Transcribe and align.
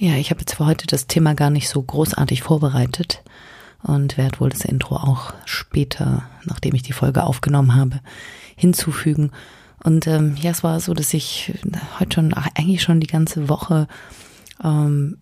Ja, 0.00 0.14
ich 0.14 0.30
habe 0.30 0.40
jetzt 0.40 0.54
für 0.54 0.64
heute 0.64 0.86
das 0.86 1.08
Thema 1.08 1.34
gar 1.34 1.50
nicht 1.50 1.68
so 1.68 1.82
großartig 1.82 2.42
vorbereitet 2.42 3.24
und 3.82 4.16
werde 4.16 4.38
wohl 4.38 4.48
das 4.48 4.64
Intro 4.64 4.94
auch 4.94 5.34
später, 5.44 6.22
nachdem 6.44 6.76
ich 6.76 6.84
die 6.84 6.92
Folge 6.92 7.24
aufgenommen 7.24 7.74
habe, 7.74 7.98
hinzufügen. 8.54 9.32
Und 9.82 10.06
ähm, 10.06 10.36
ja, 10.40 10.52
es 10.52 10.62
war 10.62 10.78
so, 10.78 10.94
dass 10.94 11.12
ich 11.14 11.52
heute 11.98 12.14
schon, 12.14 12.32
eigentlich 12.32 12.80
schon 12.80 13.00
die 13.00 13.08
ganze 13.08 13.48
Woche 13.48 13.88
ähm, 14.62 15.18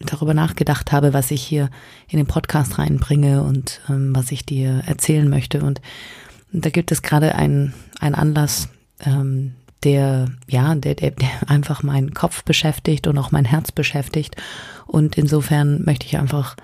darüber 0.00 0.34
nachgedacht 0.34 0.90
habe, 0.90 1.12
was 1.14 1.30
ich 1.30 1.42
hier 1.44 1.70
in 2.08 2.16
den 2.16 2.26
Podcast 2.26 2.76
reinbringe 2.76 3.44
und 3.44 3.80
ähm, 3.88 4.16
was 4.16 4.32
ich 4.32 4.44
dir 4.44 4.82
erzählen 4.84 5.28
möchte. 5.28 5.62
Und 5.62 5.80
da 6.50 6.70
gibt 6.70 6.90
es 6.90 7.02
gerade 7.02 7.36
einen, 7.36 7.72
einen 8.00 8.16
Anlass, 8.16 8.68
ähm, 9.04 9.54
der, 9.84 10.28
ja, 10.48 10.74
der, 10.74 10.94
der, 10.94 11.12
der 11.12 11.28
einfach 11.46 11.82
meinen 11.82 12.14
Kopf 12.14 12.44
beschäftigt 12.44 13.06
und 13.06 13.18
auch 13.18 13.30
mein 13.30 13.44
Herz 13.44 13.72
beschäftigt. 13.72 14.36
Und 14.86 15.16
insofern 15.16 15.84
möchte 15.84 16.06
ich 16.06 16.18
einfach 16.18 16.56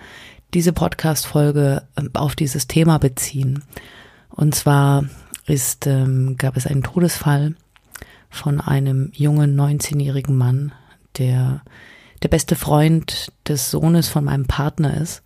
diese 0.53 0.73
Podcast-Folge 0.73 1.83
ähm, 1.97 2.11
auf 2.15 2.37
dieses 2.37 2.67
Thema 2.67 2.99
beziehen. 2.99 3.63
Und 4.31 4.55
zwar 4.55 5.05
ist, 5.47 5.87
ähm, 5.87 6.37
gab 6.39 6.57
es 6.57 6.67
einen 6.67 6.83
Todesfall 6.83 7.55
von 8.31 8.61
einem 8.61 9.11
jungen 9.15 9.59
19-jährigen 9.59 10.37
Mann, 10.37 10.73
der 11.19 11.63
der 12.25 12.29
beste 12.29 12.57
Freund 12.57 13.33
des 13.47 13.71
Sohnes 13.71 14.09
von 14.09 14.25
meinem 14.25 14.47
Partner 14.47 14.97
ist 14.97 15.23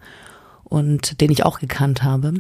und 0.64 1.20
den 1.20 1.30
ich 1.30 1.44
auch 1.44 1.60
gekannt 1.60 2.02
habe. 2.02 2.34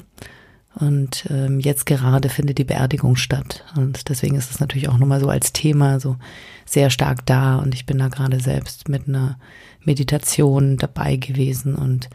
Und 0.74 1.26
ähm, 1.30 1.60
jetzt 1.60 1.86
gerade 1.86 2.28
findet 2.28 2.58
die 2.58 2.64
Beerdigung 2.64 3.16
statt. 3.16 3.64
Und 3.76 4.08
deswegen 4.08 4.36
ist 4.36 4.50
es 4.50 4.60
natürlich 4.60 4.88
auch 4.88 4.98
nochmal 4.98 5.20
so 5.20 5.28
als 5.28 5.52
Thema 5.52 5.98
so 5.98 6.16
sehr 6.64 6.90
stark 6.90 7.26
da. 7.26 7.56
Und 7.56 7.74
ich 7.74 7.86
bin 7.86 7.98
da 7.98 8.08
gerade 8.08 8.38
selbst 8.38 8.88
mit 8.88 9.08
einer 9.08 9.38
Meditation 9.80 10.76
dabei 10.76 11.16
gewesen. 11.16 11.74
Und 11.74 12.08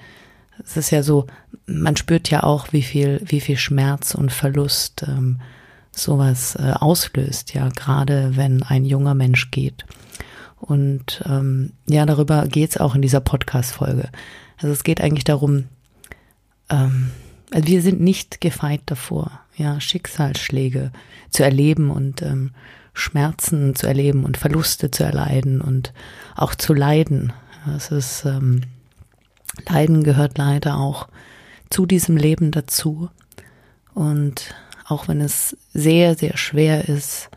es 0.63 0.77
ist 0.77 0.91
ja 0.91 1.03
so, 1.03 1.27
man 1.65 1.97
spürt 1.97 2.29
ja 2.29 2.43
auch, 2.43 2.71
wie 2.71 2.83
viel, 2.83 3.21
wie 3.25 3.41
viel 3.41 3.57
Schmerz 3.57 4.15
und 4.15 4.31
Verlust 4.31 5.03
ähm, 5.07 5.39
sowas 5.91 6.55
äh, 6.55 6.71
auslöst, 6.71 7.53
ja, 7.53 7.69
gerade 7.69 8.35
wenn 8.35 8.63
ein 8.63 8.85
junger 8.85 9.13
Mensch 9.13 9.51
geht. 9.51 9.85
Und 10.59 11.21
ähm, 11.25 11.73
ja, 11.87 12.05
darüber 12.05 12.47
geht's 12.47 12.77
auch 12.77 12.95
in 12.95 13.01
dieser 13.01 13.19
Podcast-Folge. 13.19 14.09
Also 14.57 14.73
es 14.73 14.83
geht 14.83 15.01
eigentlich 15.01 15.25
darum, 15.25 15.65
ähm, 16.69 17.11
also 17.53 17.67
wir 17.67 17.81
sind 17.81 18.01
nicht 18.01 18.41
gefeit 18.41 18.81
davor, 18.87 19.31
ja, 19.55 19.79
Schicksalsschläge 19.79 20.91
zu 21.29 21.43
erleben 21.43 21.91
und 21.91 22.21
ähm, 22.21 22.51
Schmerzen 22.93 23.75
zu 23.75 23.87
erleben 23.87 24.25
und 24.25 24.37
Verluste 24.37 24.91
zu 24.91 25.03
erleiden 25.03 25.61
und 25.61 25.93
auch 26.35 26.55
zu 26.55 26.73
leiden. 26.73 27.33
Es 27.75 27.91
ist 27.91 28.25
ähm, 28.25 28.61
Leiden 29.67 30.03
gehört 30.03 30.37
leider 30.37 30.77
auch 30.77 31.07
zu 31.69 31.85
diesem 31.85 32.17
Leben 32.17 32.51
dazu. 32.51 33.09
Und 33.93 34.55
auch 34.85 35.07
wenn 35.07 35.21
es 35.21 35.55
sehr, 35.73 36.15
sehr 36.15 36.37
schwer 36.37 36.87
ist, 36.89 37.29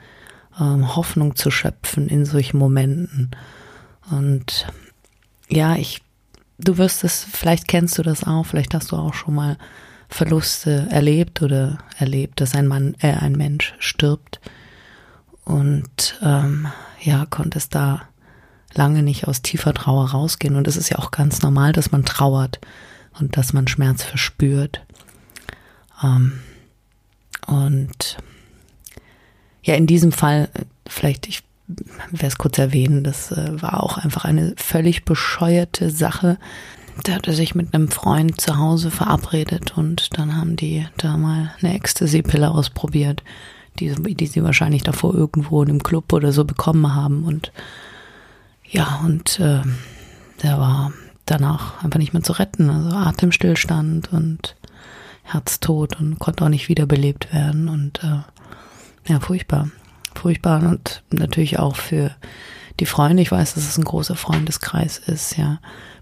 ähm, 0.58 0.97
Hoffnung 0.97 1.36
zu 1.36 1.51
schöpfen 1.51 2.08
in 2.08 2.25
solchen 2.25 2.58
Momenten. 2.58 3.30
Und 4.11 4.67
ja, 5.48 5.77
ich, 5.77 6.03
du 6.58 6.78
wirst 6.78 7.05
es, 7.05 7.25
vielleicht 7.25 7.69
kennst 7.69 7.98
du 7.98 8.03
das 8.03 8.25
auch, 8.25 8.45
vielleicht 8.45 8.75
hast 8.75 8.92
du 8.92 8.97
auch 8.97 9.14
schon 9.14 9.34
mal 9.34 9.58
Verluste 10.09 10.87
erlebt 10.91 11.43
oder 11.43 11.79
erlebt, 11.99 12.41
dass 12.41 12.55
ein 12.55 12.67
Mann, 12.67 12.95
äh, 13.01 13.12
ein 13.12 13.33
Mensch 13.33 13.75
stirbt 13.79 14.41
und 15.45 16.19
ähm, 16.23 16.69
ja, 17.01 17.27
konntest 17.27 17.75
da 17.75 18.03
lange 18.75 19.03
nicht 19.03 19.27
aus 19.27 19.43
tiefer 19.43 19.75
Trauer 19.75 20.11
rausgehen. 20.11 20.57
Und 20.57 20.69
es 20.69 20.77
ist 20.77 20.91
ja 20.91 20.98
auch 20.98 21.11
ganz 21.11 21.43
normal, 21.43 21.73
dass 21.73 21.93
man 21.93 22.05
trauert 22.05 22.61
und 23.19 23.37
dass 23.37 23.53
man 23.53 23.69
Schmerz 23.69 24.03
verspürt. 24.03 24.83
Ähm, 26.03 26.41
und 27.47 28.19
ja, 29.63 29.75
in 29.75 29.86
diesem 29.86 30.13
Fall, 30.13 30.48
vielleicht, 30.86 31.27
ich 31.27 31.42
werde 31.67 32.27
es 32.27 32.39
kurz 32.39 32.59
erwähnen, 32.59 33.03
das 33.03 33.33
äh, 33.33 33.61
war 33.61 33.83
auch 33.83 33.98
einfach 33.98 34.25
eine 34.25 34.55
völlig 34.57 35.05
bescheuerte 35.05 35.91
Sache. 35.91 36.39
Da 37.02 37.12
hat 37.12 37.27
er 37.27 37.34
sich 37.34 37.55
mit 37.55 37.74
einem 37.74 37.89
Freund 37.89 38.40
zu 38.40 38.57
Hause 38.57 38.90
verabredet 38.90 39.77
und 39.77 40.18
dann 40.18 40.36
haben 40.36 40.57
die 40.57 40.86
da 40.96 41.17
mal 41.17 41.55
eine 41.61 41.74
Ecstasy-Pille 41.74 42.51
ausprobiert, 42.51 43.23
die, 43.79 43.95
die 44.14 44.27
sie 44.27 44.42
wahrscheinlich 44.42 44.83
davor 44.83 45.14
irgendwo 45.14 45.62
in 45.62 45.68
einem 45.68 45.83
Club 45.83 46.12
oder 46.12 46.33
so 46.33 46.45
bekommen 46.45 46.95
haben. 46.95 47.24
Und 47.24 47.52
ja, 48.64 49.01
und 49.05 49.39
äh, 49.39 49.62
der 50.42 50.58
war 50.58 50.92
danach 51.27 51.83
einfach 51.85 51.98
nicht 51.98 52.12
mehr 52.12 52.23
zu 52.23 52.33
retten. 52.33 52.70
Also 52.70 52.96
Atemstillstand 52.96 54.12
und 54.12 54.56
Herztod 55.23 56.01
und 56.01 56.18
konnte 56.18 56.45
auch 56.45 56.48
nicht 56.48 56.68
wiederbelebt 56.68 57.33
werden. 57.33 57.68
Und 57.68 58.02
äh, 58.02 59.12
ja, 59.12 59.20
furchtbar. 59.20 59.70
Furchtbar 60.14 60.62
und 60.62 61.02
natürlich 61.11 61.58
auch 61.58 61.77
für 61.77 62.14
die 62.81 62.87
Freunde. 62.87 63.23
Ich 63.23 63.33
weiß, 63.33 63.55
dass 63.55 63.64
es 63.64 63.79
ein 63.79 63.85
großer 63.85 64.17
Freundeskreis 64.17 64.98
ist, 64.98 65.37
ja 65.37 65.59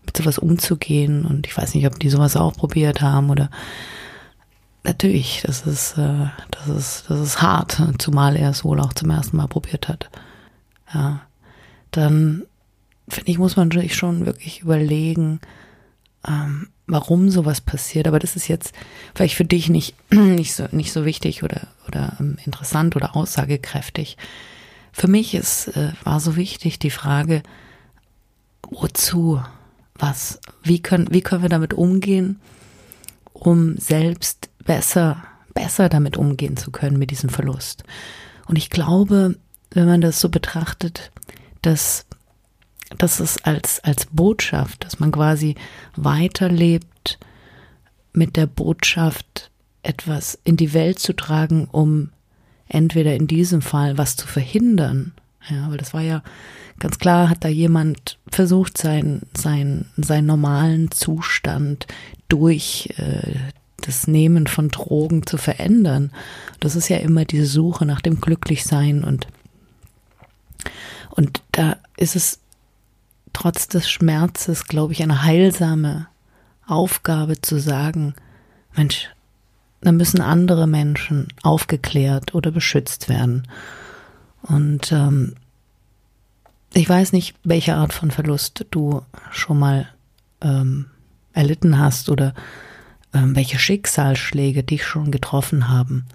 mit 0.06 0.16
sowas 0.16 0.38
umzugehen. 0.38 1.24
Und 1.24 1.46
ich 1.46 1.56
weiß 1.56 1.74
nicht, 1.74 1.86
ob 1.86 1.98
die 1.98 2.10
sowas 2.10 2.36
auch 2.36 2.54
probiert 2.54 3.00
haben 3.00 3.30
oder 3.30 3.50
natürlich, 4.82 5.42
das 5.44 5.62
ist, 5.62 5.96
äh, 5.98 6.26
das 6.50 6.68
ist, 6.68 7.04
das 7.08 7.20
ist 7.20 7.42
hart, 7.42 7.80
zumal 7.98 8.36
er 8.36 8.50
es 8.50 8.64
wohl 8.64 8.80
auch 8.80 8.92
zum 8.92 9.10
ersten 9.10 9.36
Mal 9.36 9.48
probiert 9.48 9.88
hat. 9.88 10.10
Ja, 10.92 11.22
dann 11.90 12.44
finde 13.08 13.30
ich, 13.30 13.38
muss 13.38 13.56
man 13.56 13.68
natürlich 13.68 13.94
schon 13.96 14.26
wirklich 14.26 14.60
überlegen, 14.60 15.40
ähm, 16.26 16.68
warum 16.86 17.30
sowas 17.30 17.60
passiert. 17.60 18.06
Aber 18.06 18.18
das 18.18 18.36
ist 18.36 18.48
jetzt 18.48 18.74
vielleicht 19.14 19.34
für 19.36 19.44
dich 19.44 19.68
nicht, 19.68 19.94
nicht 20.10 20.54
so, 20.54 20.66
nicht 20.70 20.92
so 20.92 21.04
wichtig 21.04 21.42
oder, 21.42 21.68
oder 21.88 22.16
ähm, 22.20 22.36
interessant 22.44 22.94
oder 22.96 23.16
aussagekräftig. 23.16 24.16
Für 24.94 25.08
mich 25.08 25.34
ist, 25.34 25.68
äh, 25.76 25.92
war 26.04 26.20
so 26.20 26.36
wichtig 26.36 26.78
die 26.78 26.90
Frage, 26.90 27.42
wozu? 28.70 29.40
was, 29.98 30.40
wie 30.62 30.80
können, 30.80 31.08
wie 31.10 31.20
können 31.20 31.42
wir 31.42 31.48
damit 31.48 31.74
umgehen, 31.74 32.40
um 33.32 33.76
selbst 33.76 34.50
besser, 34.64 35.22
besser 35.54 35.88
damit 35.88 36.16
umgehen 36.16 36.56
zu 36.56 36.70
können 36.70 36.98
mit 36.98 37.10
diesem 37.10 37.30
Verlust. 37.30 37.84
Und 38.46 38.56
ich 38.56 38.70
glaube, 38.70 39.36
wenn 39.70 39.86
man 39.86 40.00
das 40.00 40.20
so 40.20 40.28
betrachtet, 40.28 41.12
dass, 41.62 42.06
dass 42.98 43.20
es 43.20 43.42
als, 43.44 43.80
als 43.80 44.06
Botschaft, 44.06 44.84
dass 44.84 45.00
man 45.00 45.12
quasi 45.12 45.54
weiterlebt 45.96 47.18
mit 48.12 48.36
der 48.36 48.46
Botschaft, 48.46 49.50
etwas 49.82 50.38
in 50.44 50.56
die 50.56 50.72
Welt 50.72 50.98
zu 50.98 51.12
tragen, 51.12 51.68
um 51.70 52.10
entweder 52.68 53.14
in 53.14 53.26
diesem 53.26 53.62
Fall 53.62 53.98
was 53.98 54.16
zu 54.16 54.26
verhindern, 54.26 55.12
ja, 55.48 55.70
weil 55.70 55.78
das 55.78 55.94
war 55.94 56.02
ja 56.02 56.22
Ganz 56.80 56.98
klar 56.98 57.28
hat 57.28 57.44
da 57.44 57.48
jemand 57.48 58.18
versucht, 58.30 58.78
sein, 58.78 59.22
sein, 59.36 59.86
seinen 59.96 60.26
normalen 60.26 60.90
Zustand 60.90 61.86
durch 62.28 62.92
äh, 62.96 63.36
das 63.80 64.06
Nehmen 64.06 64.46
von 64.46 64.68
Drogen 64.68 65.26
zu 65.26 65.36
verändern. 65.36 66.10
Das 66.60 66.74
ist 66.74 66.88
ja 66.88 66.96
immer 66.98 67.24
diese 67.24 67.46
Suche 67.46 67.86
nach 67.86 68.00
dem 68.00 68.20
Glücklichsein 68.20 69.04
und 69.04 69.26
und 71.10 71.42
da 71.52 71.76
ist 71.96 72.16
es 72.16 72.40
trotz 73.32 73.68
des 73.68 73.88
Schmerzes, 73.88 74.66
glaube 74.66 74.92
ich, 74.92 75.02
eine 75.02 75.22
heilsame 75.22 76.08
Aufgabe 76.66 77.40
zu 77.40 77.60
sagen, 77.60 78.14
Mensch, 78.74 79.10
da 79.84 79.92
müssen 79.92 80.20
andere 80.20 80.66
Menschen 80.66 81.28
aufgeklärt 81.42 82.34
oder 82.34 82.50
beschützt 82.50 83.08
werden. 83.08 83.46
Und 84.42 84.92
ähm, 84.92 85.34
ich 86.72 86.88
weiß 86.88 87.12
nicht, 87.12 87.36
welche 87.44 87.76
Art 87.76 87.92
von 87.92 88.10
Verlust 88.10 88.66
du 88.70 89.02
schon 89.30 89.58
mal 89.58 89.88
ähm, 90.40 90.86
erlitten 91.32 91.78
hast 91.78 92.08
oder 92.08 92.34
ähm, 93.12 93.36
welche 93.36 93.58
Schicksalsschläge 93.58 94.62
dich 94.62 94.84
schon 94.84 95.10
getroffen 95.10 95.68
haben. 95.68 96.06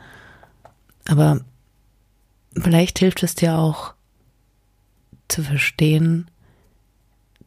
Aber 1.08 1.42
vielleicht 2.54 3.00
hilft 3.00 3.24
es 3.24 3.36
dir 3.36 3.56
auch 3.56 3.94
zu 5.28 5.44
verstehen, 5.44 6.30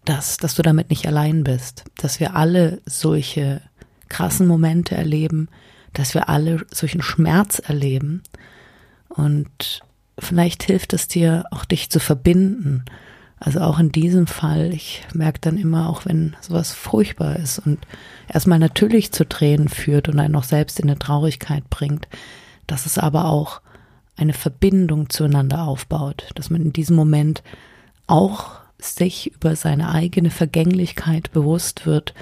dass, 0.04 0.36
dass 0.36 0.54
du 0.54 0.62
damit 0.62 0.90
nicht 0.90 1.06
allein 1.06 1.44
bist, 1.44 1.84
dass 1.96 2.20
wir 2.20 2.34
alle 2.34 2.80
solche 2.86 3.60
krassen 4.08 4.46
Momente 4.46 4.94
erleben, 4.94 5.48
dass 5.92 6.14
wir 6.14 6.28
alle 6.28 6.64
solchen 6.70 7.02
Schmerz 7.02 7.58
erleben 7.58 8.22
und 9.08 9.82
vielleicht 10.18 10.62
hilft 10.62 10.92
es 10.92 11.08
dir 11.08 11.44
auch 11.50 11.64
dich 11.64 11.90
zu 11.90 12.00
verbinden. 12.00 12.84
Also 13.38 13.60
auch 13.60 13.78
in 13.78 13.90
diesem 13.90 14.26
Fall, 14.26 14.72
ich 14.72 15.02
merke 15.14 15.40
dann 15.40 15.58
immer, 15.58 15.88
auch 15.88 16.06
wenn 16.06 16.36
sowas 16.40 16.72
furchtbar 16.72 17.36
ist 17.36 17.58
und 17.58 17.78
erstmal 18.28 18.60
natürlich 18.60 19.10
zu 19.12 19.28
Tränen 19.28 19.68
führt 19.68 20.08
und 20.08 20.20
einen 20.20 20.36
auch 20.36 20.44
selbst 20.44 20.78
in 20.78 20.88
eine 20.88 20.98
Traurigkeit 20.98 21.68
bringt, 21.68 22.06
dass 22.66 22.86
es 22.86 22.98
aber 22.98 23.24
auch 23.24 23.60
eine 24.16 24.32
Verbindung 24.32 25.10
zueinander 25.10 25.64
aufbaut, 25.64 26.30
dass 26.36 26.50
man 26.50 26.62
in 26.62 26.72
diesem 26.72 26.94
Moment 26.94 27.42
auch 28.06 28.52
sich 28.78 29.32
über 29.34 29.56
seine 29.56 29.90
eigene 29.90 30.30
Vergänglichkeit 30.30 31.32
bewusst 31.32 31.86
wird, 31.86 32.14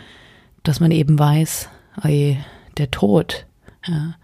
dass 0.63 0.81
man 0.81 0.91
eben 0.91 1.19
weiß, 1.19 1.69
ey, 2.03 2.39
der 2.79 2.91
Tod, 2.91 3.47
ja, 3.87 4.17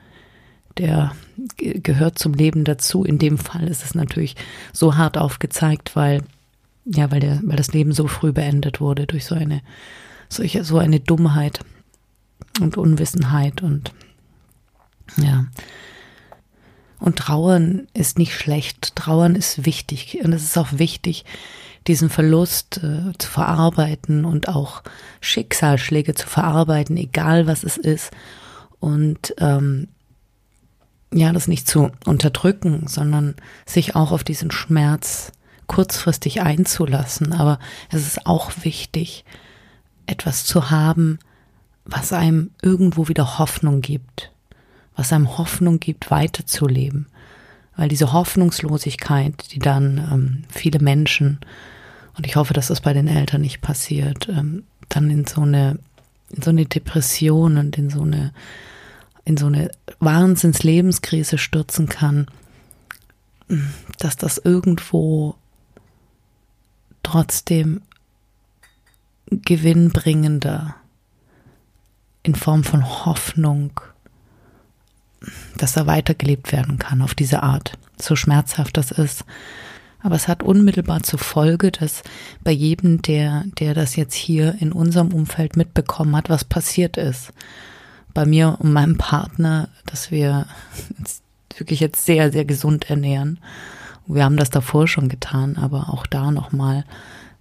der 0.79 1.13
gehört 1.57 2.19
zum 2.19 2.35
Leben 2.35 2.65
dazu. 2.65 3.05
In 3.05 3.19
dem 3.19 3.39
Fall 3.39 3.69
ist 3.69 3.85
es 3.85 3.95
natürlich 3.95 4.37
so 4.73 4.97
hart 4.97 5.17
aufgezeigt, 5.17 5.97
weil 5.97 6.23
ja, 6.87 7.11
weil 7.11 7.21
der, 7.21 7.41
weil 7.43 7.57
das 7.57 7.73
Leben 7.73 7.93
so 7.93 8.07
früh 8.07 8.33
beendet 8.33 8.81
wurde 8.81 9.07
durch 9.07 9.25
so 9.27 9.35
eine, 9.35 9.61
solche, 10.29 10.65
so 10.65 10.79
eine 10.79 11.01
Dummheit 11.01 11.61
und 12.61 12.77
Unwissenheit 12.77 13.63
und 13.63 13.93
ja. 15.17 15.47
Und 16.99 17.17
Trauern 17.17 17.89
ist 17.93 18.19
nicht 18.19 18.35
schlecht. 18.35 18.97
Trauern 18.97 19.35
ist 19.35 19.67
wichtig. 19.67 20.19
Und 20.25 20.33
es 20.33 20.43
ist 20.43 20.57
auch 20.57 20.79
wichtig, 20.79 21.27
diesen 21.87 22.09
Verlust 22.09 22.79
äh, 22.83 23.13
zu 23.19 23.31
verarbeiten 23.31 24.25
und 24.25 24.49
auch 24.49 24.83
Schicksalsschläge 25.21 26.15
zu 26.15 26.27
verarbeiten, 26.27 26.97
egal 26.97 27.47
was 27.47 27.65
es 27.65 27.77
ist. 27.77 28.13
Und 28.87 29.35
ähm, 29.39 29.89
ja, 31.13 31.33
das 31.33 31.49
nicht 31.49 31.67
zu 31.67 31.91
unterdrücken, 32.05 32.87
sondern 32.87 33.35
sich 33.65 33.97
auch 33.97 34.13
auf 34.13 34.23
diesen 34.23 34.53
Schmerz 34.53 35.33
kurzfristig 35.67 36.43
einzulassen. 36.43 37.33
Aber 37.33 37.59
es 37.91 38.07
ist 38.07 38.27
auch 38.27 38.53
wichtig, 38.63 39.25
etwas 40.07 40.45
zu 40.45 40.71
haben, 40.71 41.19
was 41.85 42.13
einem 42.13 42.51
irgendwo 42.63 43.09
wieder 43.09 43.41
Hoffnung 43.41 43.81
gibt, 43.81 44.31
was 44.95 45.13
einem 45.13 45.37
Hoffnung 45.37 45.81
gibt, 45.81 46.13
weiterzuleben. 46.13 47.07
Weil 47.77 47.89
diese 47.89 48.13
Hoffnungslosigkeit, 48.13 49.53
die 49.53 49.59
dann 49.59 49.99
ähm, 49.99 50.43
viele 50.49 50.79
Menschen, 50.79 51.41
und 52.17 52.25
ich 52.25 52.37
hoffe, 52.37 52.55
dass 52.55 52.69
das 52.69 52.81
bei 52.81 52.93
den 52.93 53.09
Eltern 53.09 53.41
nicht 53.41 53.61
passiert, 53.61 54.29
ähm, 54.29 54.63
dann 54.89 55.11
in 55.11 55.27
so 55.27 55.43
eine, 55.43 55.81
in 56.31 56.43
so 56.43 56.51
eine 56.51 56.67
Depression 56.67 57.59
und 57.59 57.77
in 57.77 57.91
so 57.91 58.03
eine, 58.03 58.33
in 59.27 59.37
so 59.37 59.47
eine 59.47 59.71
Wahnsinns-Lebenskrise 59.99 61.37
stürzen 61.37 61.89
kann, 61.89 62.29
dass 63.99 64.17
das 64.17 64.39
irgendwo 64.39 65.35
trotzdem 67.03 67.83
gewinnbringender 69.31 70.77
in 72.23 72.37
Form 72.37 72.63
von 72.63 73.05
Hoffnung, 73.05 73.81
dass 75.57 75.73
da 75.73 75.87
weitergelebt 75.87 76.53
werden 76.53 76.79
kann 76.79 77.03
auf 77.03 77.15
diese 77.15 77.43
Art, 77.43 77.77
so 78.01 78.15
schmerzhaft 78.15 78.77
das 78.77 78.93
ist. 78.93 79.25
Aber 80.03 80.15
es 80.15 80.29
hat 80.29 80.45
unmittelbar 80.45 81.03
zur 81.03 81.19
Folge, 81.19 81.73
dass 81.73 82.05
bei 82.45 82.53
jedem, 82.53 83.03
der, 83.03 83.43
der 83.59 83.75
das 83.75 83.97
jetzt 83.97 84.15
hier 84.15 84.57
in 84.61 84.71
unserem 84.71 85.13
Umfeld 85.13 85.57
mitbekommen 85.57 86.15
hat, 86.15 86.29
was 86.29 86.45
passiert 86.45 86.97
ist, 86.97 87.33
bei 88.17 88.27
mir 88.27 88.57
und 88.59 88.73
meinem 88.73 88.99
Partner, 88.99 89.69
dass 89.87 90.11
wir 90.11 90.47
wirklich 91.57 91.81
jetzt 91.81 92.05
sehr, 92.05 92.33
sehr 92.33 92.45
gesund 92.45 92.91
ernähren 92.91 93.39
wir 94.07 94.25
haben 94.25 94.37
das 94.37 94.51
davor 94.51 94.87
schon 94.87 95.09
getan, 95.09 95.57
aber 95.57 95.91
auch 95.91 96.07
da 96.07 96.31
nochmal 96.31 96.85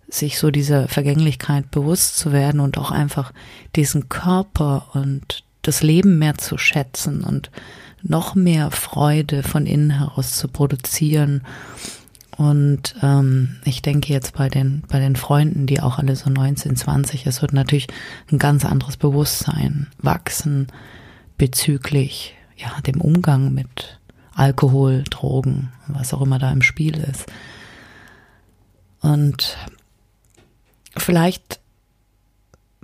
sich 0.07 0.37
so 0.37 0.51
dieser 0.51 0.87
Vergänglichkeit 0.87 1.71
bewusst 1.71 2.17
zu 2.17 2.31
werden 2.31 2.59
und 2.59 2.77
auch 2.77 2.91
einfach 2.91 3.33
diesen 3.75 4.09
Körper 4.09 4.87
und 4.93 5.43
das 5.61 5.81
Leben 5.81 6.19
mehr 6.19 6.37
zu 6.37 6.57
schätzen 6.57 7.23
und 7.23 7.51
noch 8.01 8.35
mehr 8.35 8.69
Freude 8.69 9.41
von 9.41 9.65
innen 9.65 9.89
heraus 9.91 10.37
zu 10.37 10.47
produzieren. 10.47 11.41
Und 12.37 12.95
ähm, 13.01 13.55
ich 13.63 13.81
denke 13.81 14.11
jetzt 14.11 14.35
bei 14.35 14.49
den, 14.49 14.83
bei 14.89 14.99
den 14.99 15.15
Freunden, 15.15 15.67
die 15.67 15.79
auch 15.81 15.97
alle 15.99 16.15
so 16.15 16.29
19, 16.29 16.75
20, 16.75 17.25
es 17.25 17.41
wird 17.41 17.53
natürlich 17.53 17.87
ein 18.31 18.39
ganz 18.39 18.65
anderes 18.65 18.97
Bewusstsein 18.97 19.87
wachsen 19.99 20.67
bezüglich 21.37 22.35
ja, 22.57 22.81
dem 22.81 23.01
Umgang 23.01 23.53
mit 23.53 23.99
Alkohol, 24.33 25.03
Drogen, 25.09 25.71
was 25.87 26.13
auch 26.13 26.21
immer 26.21 26.39
da 26.39 26.51
im 26.51 26.61
Spiel 26.61 26.97
ist. 26.97 27.25
Und 28.99 29.57
vielleicht 30.97 31.59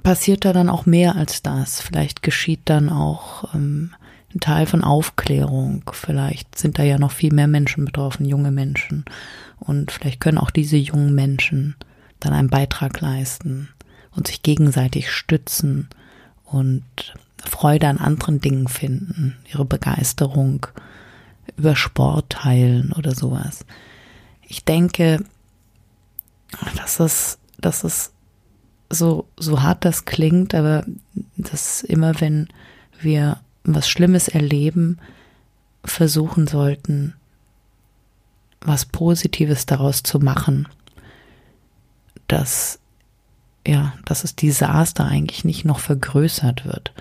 passiert 0.02 0.46
da 0.46 0.54
dann 0.54 0.70
auch 0.70 0.86
mehr 0.86 1.16
als 1.16 1.42
das. 1.42 1.82
Vielleicht 1.82 2.22
geschieht 2.22 2.62
dann 2.66 2.90
auch 2.90 3.54
ähm, 3.54 3.94
ein 4.34 4.40
Teil 4.40 4.66
von 4.66 4.84
Aufklärung. 4.84 5.84
Vielleicht 5.92 6.58
sind 6.58 6.80
da 6.80 6.84
ja 6.84 6.98
noch 6.98 7.12
viel 7.12 7.34
mehr 7.34 7.48
Menschen 7.48 7.86
betroffen, 7.86 8.26
junge 8.26 8.52
Menschen. 8.52 9.06
Und 9.60 9.92
vielleicht 9.92 10.20
können 10.20 10.38
auch 10.38 10.52
diese 10.52 10.78
jungen 10.78 11.14
Menschen 11.14 11.76
dann 12.20 12.34
einen 12.34 12.50
Beitrag 12.50 13.02
leisten 13.02 13.70
und 14.16 14.28
sich 14.28 14.44
gegenseitig 14.44 15.12
stützen 15.12 15.90
und 16.46 16.84
Freude 17.44 17.88
an 17.88 17.98
anderen 17.98 18.40
Dingen 18.40 18.68
finden, 18.68 19.38
ihre 19.52 19.66
Begeisterung 19.66 20.68
über 21.58 21.76
Sport 21.76 22.30
teilen 22.30 22.92
oder 22.94 23.16
sowas. 23.16 23.66
Ich 24.48 24.64
denke, 24.64 25.24
dass 26.76 27.00
es, 27.00 27.40
dass 27.58 27.84
es 27.84 28.12
so, 28.90 29.28
so 29.38 29.62
hart 29.62 29.86
das 29.86 30.06
klingt, 30.06 30.54
aber 30.54 30.86
dass 31.38 31.84
immer, 31.84 32.20
wenn 32.20 32.48
wir 33.00 33.40
was 33.64 33.90
Schlimmes 33.90 34.28
erleben, 34.28 35.00
versuchen 35.84 36.48
sollten, 36.48 37.16
was 38.62 38.86
Positives 38.86 39.66
daraus 39.66 40.04
zu 40.04 40.20
machen, 40.20 40.68
dass, 42.28 42.80
ja, 43.66 43.94
dass 44.06 44.22
das 44.22 44.36
Desaster 44.36 45.06
eigentlich 45.06 45.44
nicht 45.44 45.66
noch 45.66 45.80
vergrößert 45.80 46.66
wird. 46.66 46.94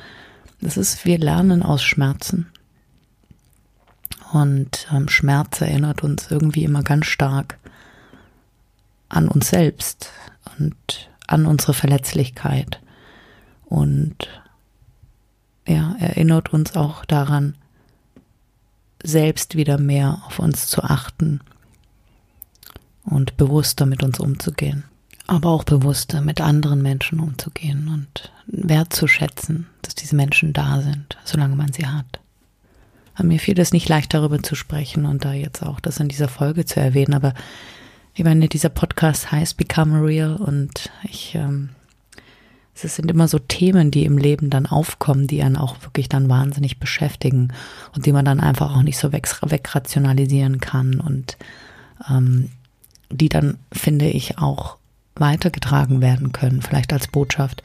Das 0.61 0.77
ist, 0.77 1.05
wir 1.05 1.19
lernen 1.19 1.63
aus 1.63 1.83
Schmerzen. 1.83 2.47
Und 4.33 4.87
ähm, 4.93 5.09
Schmerz 5.09 5.61
erinnert 5.61 6.03
uns 6.03 6.31
irgendwie 6.31 6.65
immer 6.65 6.83
ganz 6.83 7.07
stark 7.07 7.59
an 9.09 9.29
uns 9.29 9.49
selbst 9.49 10.11
und 10.59 11.11
an 11.27 11.47
unsere 11.47 11.75
Verletzlichkeit. 11.75 12.81
Und 13.67 14.29
ja, 15.67 15.95
erinnert 15.99 16.53
uns 16.53 16.77
auch 16.77 17.05
daran, 17.05 17.57
selbst 19.03 19.57
wieder 19.57 19.79
mehr 19.79 20.23
auf 20.27 20.39
uns 20.39 20.67
zu 20.67 20.83
achten 20.83 21.41
und 23.05 23.37
bewusster 23.37 23.87
mit 23.87 24.03
uns 24.03 24.21
umzugehen. 24.21 24.85
Aber 25.27 25.51
auch 25.51 25.65
bewusster 25.65 26.21
mit 26.21 26.41
anderen 26.41 26.83
Menschen 26.83 27.21
umzugehen 27.21 27.89
und 27.89 28.33
wertzuschätzen, 28.47 29.67
dass 29.83 29.95
diese 29.95 30.17
Menschen 30.17 30.53
da 30.53 30.83
sind, 30.83 31.17
solange 31.25 31.55
man 31.57 31.73
sie 31.73 31.87
hat. 31.87 32.21
Mir 33.23 33.39
fiel 33.39 33.59
es 33.61 33.73
nicht 33.73 33.89
leicht, 33.89 34.15
darüber 34.15 34.43
zu 34.43 34.55
sprechen 34.55 35.05
und 35.05 35.25
da 35.25 35.33
jetzt 35.33 35.63
auch 35.63 35.79
das 35.79 36.01
in 36.01 36.09
dieser 36.09 36.29
Folge 36.29 36.65
zu 36.65 36.81
erwähnen, 36.81 37.15
aber 37.15 37.35
ich 38.15 38.25
meine, 38.25 38.49
dieser 38.49 38.71
Podcast 38.71 39.31
heißt 39.31 39.57
Become 39.57 40.05
Real 40.05 40.37
und 40.37 40.91
ich, 41.05 41.35
ähm, 41.35 41.71
es 42.85 42.97
sind 42.97 43.11
immer 43.11 43.29
so 43.29 43.39
Themen, 43.39 43.91
die 43.91 44.05
im 44.05 44.19
Leben 44.19 44.51
dann 44.51 44.67
aufkommen, 44.67 45.27
die 45.27 45.43
einen 45.43 45.57
auch 45.57 45.83
wirklich 45.83 46.09
dann 46.09 46.29
wahnsinnig 46.29 46.79
beschäftigen 46.79 47.53
und 47.95 48.07
die 48.07 48.13
man 48.13 48.25
dann 48.25 48.41
einfach 48.41 48.77
auch 48.77 48.83
nicht 48.83 48.99
so 48.99 49.13
weg, 49.13 49.29
wegrationalisieren 49.43 50.61
kann 50.61 51.01
und 51.01 51.37
ähm, 52.09 52.51
die 53.11 53.29
dann, 53.29 53.59
finde 53.73 54.09
ich, 54.09 54.39
auch 54.39 54.77
weitergetragen 55.17 56.01
werden 56.01 56.33
können, 56.33 56.63
vielleicht 56.63 56.93
als 56.93 57.09
Botschaft 57.09 57.63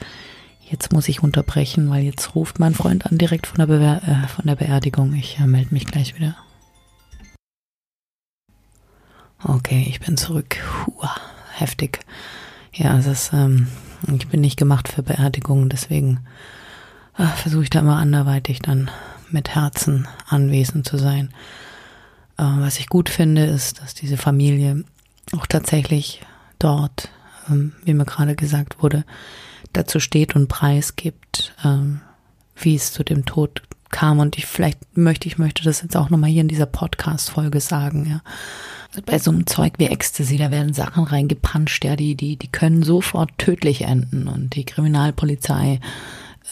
Jetzt 0.69 0.91
muss 0.91 1.07
ich 1.07 1.21
unterbrechen, 1.21 1.89
weil 1.91 2.03
jetzt 2.03 2.33
ruft 2.33 2.59
mein 2.59 2.73
Freund 2.73 3.05
an 3.05 3.19
direkt 3.19 3.45
von 3.45 3.57
der, 3.57 3.67
Bewer 3.67 4.01
äh, 4.03 4.27
von 4.27 4.47
der 4.47 4.55
Beerdigung. 4.55 5.13
Ich 5.13 5.39
äh, 5.39 5.45
melde 5.45 5.73
mich 5.73 5.85
gleich 5.85 6.15
wieder. 6.15 6.35
Okay, 9.43 9.85
ich 9.87 9.99
bin 9.99 10.17
zurück. 10.17 10.57
Puh, 10.83 11.07
heftig. 11.53 11.99
Ja, 12.73 12.97
es 12.97 13.05
ist, 13.05 13.31
ähm, 13.31 13.67
ich 14.15 14.27
bin 14.27 14.41
nicht 14.41 14.57
gemacht 14.57 14.87
für 14.87 15.03
Beerdigungen, 15.03 15.69
deswegen 15.69 16.19
äh, 17.17 17.25
versuche 17.25 17.63
ich 17.63 17.69
da 17.69 17.79
immer 17.79 17.97
anderweitig 17.97 18.59
dann 18.59 18.89
mit 19.29 19.55
Herzen 19.55 20.07
anwesend 20.27 20.87
zu 20.87 20.97
sein. 20.97 21.29
Äh, 22.37 22.43
was 22.43 22.79
ich 22.79 22.87
gut 22.87 23.09
finde, 23.09 23.45
ist, 23.45 23.81
dass 23.81 23.93
diese 23.93 24.17
Familie 24.17 24.83
auch 25.35 25.45
tatsächlich 25.45 26.21
dort, 26.59 27.09
ähm, 27.49 27.73
wie 27.83 27.93
mir 27.93 28.05
gerade 28.05 28.35
gesagt 28.35 28.81
wurde, 28.81 29.05
dazu 29.73 29.99
steht 29.99 30.35
und 30.35 30.47
preisgibt, 30.47 31.53
ähm, 31.63 32.01
wie 32.55 32.75
es 32.75 32.93
zu 32.93 33.03
dem 33.03 33.25
Tod 33.25 33.63
kam. 33.95 34.19
Und 34.19 34.37
ich 34.37 34.45
vielleicht 34.45 34.97
möchte, 34.97 35.27
ich 35.27 35.37
möchte 35.37 35.63
das 35.63 35.81
jetzt 35.81 35.95
auch 35.95 36.09
nochmal 36.09 36.29
hier 36.29 36.41
in 36.41 36.49
dieser 36.49 36.65
Podcast-Folge 36.65 37.61
sagen, 37.61 38.05
ja. 38.09 38.21
Bei 39.05 39.19
so 39.19 39.29
einem 39.29 39.45
Zeug 39.45 39.73
wie 39.77 39.87
Ecstasy, 39.87 40.37
da 40.37 40.51
werden 40.51 40.73
Sachen 40.73 41.03
reingepanscht, 41.03 41.83
ja, 41.83 41.95
die, 41.97 42.15
die, 42.15 42.37
die 42.37 42.47
können 42.47 42.81
sofort 42.83 43.29
tödlich 43.37 43.81
enden. 43.81 44.27
Und 44.27 44.55
die 44.55 44.63
Kriminalpolizei 44.63 45.81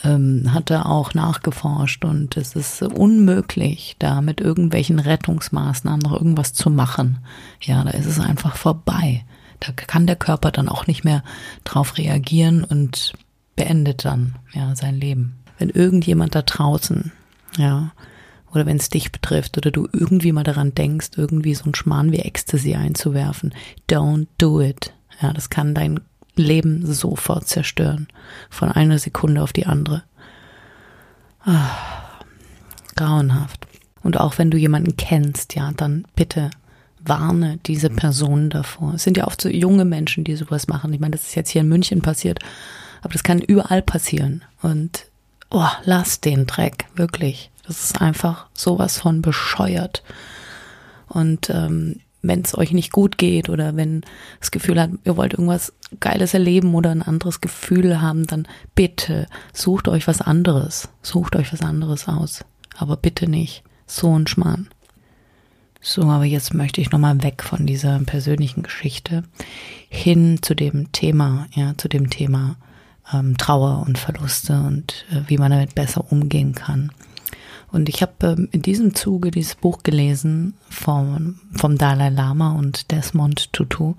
ähm, 0.03 0.53
hat 0.53 0.69
da 0.69 0.83
auch 0.83 1.13
nachgeforscht 1.13 2.03
und 2.03 2.35
es 2.35 2.55
ist 2.55 2.81
unmöglich, 2.81 3.95
da 3.99 4.21
mit 4.21 4.41
irgendwelchen 4.41 4.99
Rettungsmaßnahmen 4.99 5.99
noch 5.99 6.13
irgendwas 6.13 6.53
zu 6.53 6.69
machen. 6.69 7.19
Ja, 7.61 7.83
da 7.83 7.91
ist 7.91 8.07
es 8.07 8.19
einfach 8.19 8.55
vorbei 8.55 9.23
Da 9.59 9.71
kann 9.71 10.07
der 10.07 10.17
Körper 10.17 10.51
dann 10.51 10.67
auch 10.67 10.87
nicht 10.87 11.05
mehr 11.05 11.23
drauf 11.63 11.97
reagieren 11.97 12.63
und 12.65 13.13
beendet 13.55 14.03
dann 14.03 14.35
ja 14.53 14.75
sein 14.75 14.95
Leben. 14.95 15.35
Wenn 15.57 15.69
irgendjemand 15.69 16.35
da 16.35 16.41
draußen, 16.41 17.13
ja, 17.57 17.91
oder 18.53 18.65
wenn 18.65 18.77
es 18.77 18.89
dich 18.89 19.11
betrifft 19.11 19.57
oder 19.57 19.71
du 19.71 19.87
irgendwie 19.91 20.31
mal 20.31 20.43
daran 20.43 20.75
denkst, 20.75 21.11
irgendwie 21.17 21.55
so 21.55 21.65
ein 21.65 21.75
Schmarrn 21.75 22.11
wie 22.11 22.19
Ecstasy 22.19 22.75
einzuwerfen, 22.75 23.53
don't 23.89 24.27
do 24.37 24.61
it. 24.61 24.93
Ja, 25.21 25.33
das 25.33 25.49
kann 25.49 25.73
dein 25.73 25.99
Leben 26.35 26.85
sofort 26.85 27.47
zerstören. 27.47 28.07
Von 28.49 28.71
einer 28.71 28.99
Sekunde 28.99 29.41
auf 29.41 29.53
die 29.53 29.65
andere. 29.65 30.03
Ah, 31.45 31.71
grauenhaft. 32.95 33.67
Und 34.01 34.19
auch 34.19 34.37
wenn 34.37 34.51
du 34.51 34.57
jemanden 34.57 34.97
kennst, 34.97 35.55
ja, 35.55 35.71
dann 35.75 36.05
bitte 36.15 36.49
warne 36.99 37.59
diese 37.65 37.89
Person 37.89 38.49
davor. 38.49 38.93
Es 38.95 39.03
sind 39.03 39.17
ja 39.17 39.27
oft 39.27 39.41
so 39.41 39.49
junge 39.49 39.85
Menschen, 39.85 40.23
die 40.23 40.35
sowas 40.35 40.67
machen. 40.67 40.93
Ich 40.93 40.99
meine, 40.99 41.11
das 41.11 41.23
ist 41.23 41.35
jetzt 41.35 41.49
hier 41.49 41.61
in 41.61 41.69
München 41.69 42.01
passiert, 42.01 42.39
aber 43.01 43.13
das 43.13 43.23
kann 43.23 43.39
überall 43.39 43.81
passieren. 43.81 44.43
Und 44.61 45.07
oh, 45.53 45.69
lass 45.85 46.19
den 46.19 46.45
Dreck, 46.45 46.87
wirklich. 46.95 47.51
Das 47.65 47.81
ist 47.81 48.01
einfach 48.01 48.47
sowas 48.53 48.97
von 48.97 49.21
bescheuert. 49.21 50.03
Und 51.07 51.49
ähm, 51.49 52.01
wenn 52.21 52.41
es 52.41 52.57
euch 52.57 52.71
nicht 52.71 52.91
gut 52.91 53.17
geht 53.17 53.49
oder 53.49 53.75
wenn 53.75 54.01
das 54.39 54.51
Gefühl 54.51 54.81
hat, 54.81 54.89
ihr 55.05 55.15
wollt 55.15 55.33
irgendwas 55.33 55.73
Geiles 55.99 56.33
erleben 56.33 56.73
oder 56.73 56.91
ein 56.91 57.01
anderes 57.01 57.39
Gefühl 57.39 58.01
haben, 58.01 58.25
dann 58.27 58.47
bitte 58.75 59.27
sucht 59.53 59.87
euch 59.87 60.07
was 60.07 60.21
anderes. 60.21 60.89
Sucht 61.01 61.35
euch 61.35 61.53
was 61.53 61.61
anderes 61.61 62.07
aus. 62.07 62.43
Aber 62.75 62.97
bitte 62.97 63.29
nicht 63.29 63.63
so 63.85 64.17
ein 64.17 64.27
Schmarrn. 64.27 64.69
So, 65.79 66.03
aber 66.03 66.23
jetzt 66.23 66.53
möchte 66.53 66.81
ich 66.81 66.91
nochmal 66.91 67.21
weg 67.23 67.43
von 67.43 67.65
dieser 67.65 67.99
persönlichen 67.99 68.63
Geschichte 68.63 69.23
hin 69.89 70.39
zu 70.41 70.55
dem 70.55 70.93
Thema, 70.93 71.47
ja, 71.53 71.77
zu 71.77 71.89
dem 71.89 72.09
Thema 72.09 72.55
ähm, 73.11 73.37
Trauer 73.37 73.83
und 73.85 73.97
Verluste 73.97 74.61
und 74.61 75.05
äh, 75.11 75.21
wie 75.27 75.37
man 75.37 75.51
damit 75.51 75.75
besser 75.75 76.11
umgehen 76.11 76.53
kann. 76.53 76.91
Und 77.71 77.89
ich 77.89 78.01
habe 78.01 78.13
ähm, 78.27 78.47
in 78.51 78.61
diesem 78.61 78.93
Zuge 78.93 79.31
dieses 79.31 79.55
Buch 79.55 79.83
gelesen 79.83 80.53
vom, 80.69 81.39
vom 81.53 81.77
Dalai 81.77 82.09
Lama 82.09 82.53
und 82.53 82.91
Desmond 82.91 83.51
Tutu, 83.51 83.95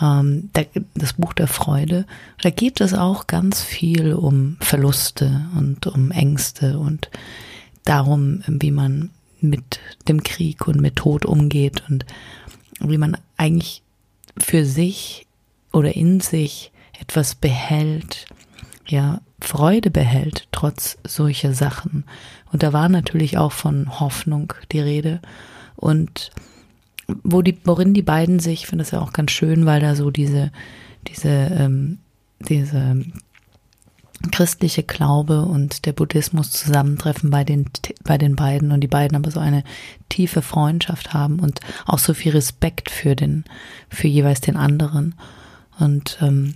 ähm, 0.00 0.50
der, 0.54 0.66
das 0.94 1.12
Buch 1.12 1.34
der 1.34 1.46
Freude. 1.46 2.06
Da 2.40 2.50
geht 2.50 2.80
es 2.80 2.94
auch 2.94 3.26
ganz 3.26 3.62
viel 3.62 4.14
um 4.14 4.56
Verluste 4.60 5.46
und 5.56 5.86
um 5.86 6.10
Ängste 6.10 6.78
und 6.78 7.10
darum, 7.84 8.42
wie 8.46 8.70
man 8.70 9.10
mit 9.40 9.78
dem 10.08 10.22
Krieg 10.22 10.66
und 10.66 10.80
mit 10.80 10.96
Tod 10.96 11.26
umgeht 11.26 11.82
und 11.88 12.06
wie 12.80 12.98
man 12.98 13.16
eigentlich 13.36 13.82
für 14.38 14.64
sich 14.64 15.26
oder 15.72 15.94
in 15.94 16.20
sich 16.20 16.72
etwas 17.00 17.34
behält, 17.34 18.26
ja, 18.86 19.20
Freude 19.40 19.90
behält, 19.90 20.48
trotz 20.52 20.98
solcher 21.04 21.52
Sachen. 21.52 22.04
Und 22.52 22.62
da 22.62 22.72
war 22.72 22.88
natürlich 22.88 23.36
auch 23.36 23.52
von 23.52 24.00
Hoffnung 24.00 24.52
die 24.72 24.80
Rede. 24.80 25.20
Und 25.76 26.30
wo 27.22 27.42
die, 27.42 27.58
worin 27.64 27.94
die 27.94 28.02
beiden 28.02 28.38
sich, 28.38 28.62
ich 28.62 28.66
finde 28.66 28.84
das 28.84 28.92
ja 28.92 29.00
auch 29.00 29.12
ganz 29.12 29.30
schön, 29.30 29.66
weil 29.66 29.80
da 29.80 29.94
so 29.94 30.10
diese, 30.10 30.50
diese, 31.06 31.28
ähm, 31.28 31.98
diese 32.40 33.04
christliche 34.32 34.82
Glaube 34.82 35.42
und 35.42 35.86
der 35.86 35.92
Buddhismus 35.92 36.50
zusammentreffen 36.50 37.30
bei 37.30 37.44
den, 37.44 37.66
bei 38.02 38.18
den 38.18 38.34
beiden 38.34 38.72
und 38.72 38.80
die 38.80 38.88
beiden 38.88 39.16
aber 39.16 39.30
so 39.30 39.40
eine 39.40 39.62
tiefe 40.08 40.42
Freundschaft 40.42 41.12
haben 41.12 41.38
und 41.38 41.60
auch 41.84 41.98
so 41.98 42.14
viel 42.14 42.32
Respekt 42.32 42.90
für 42.90 43.14
den, 43.14 43.44
für 43.88 44.08
jeweils 44.08 44.40
den 44.40 44.56
anderen. 44.56 45.14
Und 45.78 46.18
ähm, 46.22 46.54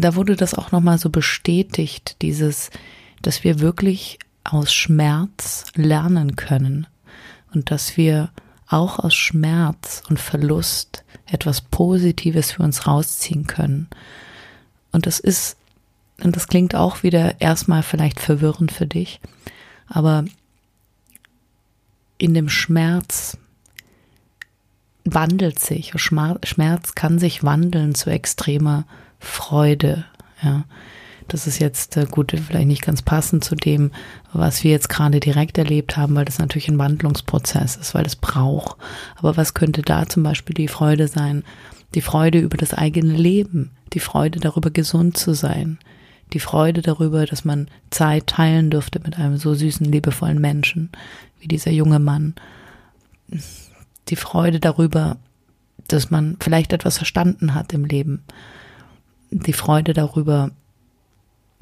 da 0.00 0.14
wurde 0.14 0.36
das 0.36 0.54
auch 0.54 0.72
nochmal 0.72 0.98
so 0.98 1.10
bestätigt, 1.10 2.16
dieses, 2.22 2.70
dass 3.22 3.44
wir 3.44 3.60
wirklich 3.60 4.18
aus 4.44 4.72
Schmerz 4.72 5.64
lernen 5.74 6.36
können 6.36 6.86
und 7.52 7.70
dass 7.70 7.96
wir 7.96 8.30
auch 8.66 8.98
aus 8.98 9.14
Schmerz 9.14 10.02
und 10.08 10.18
Verlust 10.18 11.04
etwas 11.26 11.60
Positives 11.60 12.52
für 12.52 12.62
uns 12.62 12.86
rausziehen 12.86 13.46
können. 13.46 13.88
Und 14.92 15.06
das 15.06 15.20
ist, 15.20 15.56
und 16.22 16.36
das 16.36 16.48
klingt 16.48 16.74
auch 16.74 17.02
wieder 17.02 17.40
erstmal 17.40 17.82
vielleicht 17.82 18.20
verwirrend 18.20 18.72
für 18.72 18.86
dich, 18.86 19.20
aber 19.86 20.24
in 22.18 22.34
dem 22.34 22.48
Schmerz 22.48 23.36
wandelt 25.04 25.58
sich, 25.58 25.92
Schmerz 25.96 26.94
kann 26.94 27.18
sich 27.18 27.44
wandeln 27.44 27.94
zu 27.94 28.10
extremer 28.10 28.86
Freude, 29.24 30.04
ja. 30.42 30.64
Das 31.28 31.46
ist 31.46 31.58
jetzt 31.58 31.96
äh, 31.96 32.06
gut, 32.10 32.32
vielleicht 32.32 32.66
nicht 32.66 32.82
ganz 32.82 33.00
passend 33.00 33.44
zu 33.44 33.54
dem, 33.54 33.92
was 34.32 34.62
wir 34.62 34.70
jetzt 34.70 34.88
gerade 34.88 35.20
direkt 35.20 35.56
erlebt 35.56 35.96
haben, 35.96 36.14
weil 36.14 36.26
das 36.26 36.38
natürlich 36.38 36.68
ein 36.68 36.78
Wandlungsprozess 36.78 37.76
ist, 37.76 37.94
weil 37.94 38.04
es 38.04 38.16
braucht. 38.16 38.76
Aber 39.16 39.36
was 39.36 39.54
könnte 39.54 39.82
da 39.82 40.06
zum 40.06 40.22
Beispiel 40.22 40.54
die 40.54 40.68
Freude 40.68 41.08
sein? 41.08 41.42
Die 41.94 42.02
Freude 42.02 42.40
über 42.40 42.56
das 42.56 42.74
eigene 42.74 43.14
Leben, 43.14 43.70
die 43.94 44.00
Freude 44.00 44.40
darüber, 44.40 44.70
gesund 44.70 45.16
zu 45.16 45.32
sein, 45.32 45.78
die 46.32 46.40
Freude 46.40 46.82
darüber, 46.82 47.24
dass 47.26 47.44
man 47.44 47.68
Zeit 47.90 48.26
teilen 48.26 48.70
durfte 48.70 49.00
mit 49.00 49.18
einem 49.18 49.36
so 49.36 49.54
süßen, 49.54 49.90
liebevollen 49.90 50.40
Menschen 50.40 50.90
wie 51.40 51.48
dieser 51.48 51.70
junge 51.70 52.00
Mann. 52.00 52.34
Die 54.08 54.16
Freude 54.16 54.60
darüber, 54.60 55.16
dass 55.88 56.10
man 56.10 56.36
vielleicht 56.40 56.72
etwas 56.72 56.96
verstanden 56.96 57.54
hat 57.54 57.72
im 57.72 57.84
Leben 57.84 58.24
die 59.42 59.52
Freude 59.52 59.92
darüber, 59.92 60.50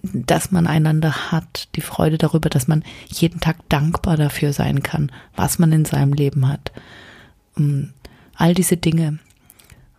dass 0.03 0.51
man 0.51 0.67
einander 0.67 1.33
hat, 1.33 1.69
die 1.77 1.81
Freude 1.81 2.19
darüber, 2.19 2.51
dass 2.51 2.69
man 2.69 2.85
jeden 3.09 3.41
Tag 3.41 3.69
dankbar 3.69 4.17
dafür 4.17 4.53
sein 4.53 4.83
kann, 4.83 5.13
was 5.37 5.59
man 5.59 5.73
in 5.73 5.85
seinem 5.85 6.13
Leben 6.13 6.49
hat. 6.49 6.73
All 8.35 8.55
diese 8.55 8.77
Dinge. 8.77 9.19